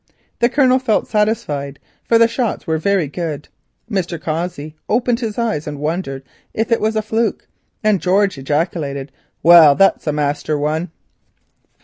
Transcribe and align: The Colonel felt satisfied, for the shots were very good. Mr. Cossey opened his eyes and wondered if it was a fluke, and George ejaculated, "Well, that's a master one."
The 0.39 0.49
Colonel 0.49 0.79
felt 0.79 1.05
satisfied, 1.07 1.77
for 2.03 2.17
the 2.17 2.27
shots 2.27 2.65
were 2.65 2.79
very 2.79 3.07
good. 3.07 3.49
Mr. 3.87 4.19
Cossey 4.19 4.75
opened 4.89 5.19
his 5.19 5.37
eyes 5.37 5.67
and 5.67 5.77
wondered 5.79 6.23
if 6.55 6.71
it 6.71 6.81
was 6.81 6.95
a 6.95 7.03
fluke, 7.03 7.47
and 7.83 8.01
George 8.01 8.35
ejaculated, 8.39 9.11
"Well, 9.43 9.75
that's 9.75 10.07
a 10.07 10.11
master 10.11 10.57
one." 10.57 10.89